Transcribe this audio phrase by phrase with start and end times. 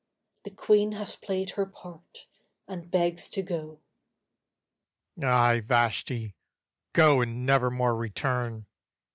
[0.45, 2.25] The queen hath played her part
[2.67, 3.81] and begs to go.
[5.15, 6.35] AHASUERAS Ay, Vashti,
[6.93, 8.65] go and never more return!